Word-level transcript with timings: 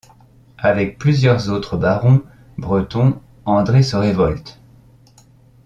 Avec 0.57 0.97
plusieurs 0.97 1.51
autres 1.51 1.77
barons 1.77 2.23
bretons, 2.57 3.21
André 3.45 3.83
se 3.83 3.95
révolte. 3.95 4.59